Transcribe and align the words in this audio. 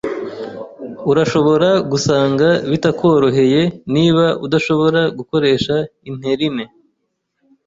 Urashobora 1.11 1.69
gusanga 1.91 2.47
bitakoroheye 2.71 3.61
niba 3.93 4.25
udashobora 4.45 5.01
gukoresha 5.17 5.75
interine 6.09 6.63